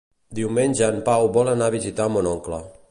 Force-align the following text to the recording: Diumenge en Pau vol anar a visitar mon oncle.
Diumenge 0.37 0.87
en 0.87 0.97
Pau 1.11 1.29
vol 1.37 1.53
anar 1.53 1.69
a 1.73 1.77
visitar 1.77 2.09
mon 2.17 2.35
oncle. 2.37 2.67